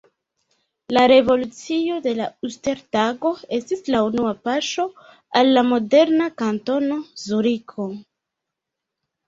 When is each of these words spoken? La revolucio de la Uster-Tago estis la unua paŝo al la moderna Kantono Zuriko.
La 0.95 1.01
revolucio 1.11 1.97
de 2.05 2.13
la 2.19 2.25
Uster-Tago 2.49 3.33
estis 3.59 3.85
la 3.97 4.01
unua 4.07 4.33
paŝo 4.49 4.87
al 5.43 5.55
la 5.59 5.67
moderna 5.75 6.33
Kantono 6.43 7.01
Zuriko. 7.29 7.91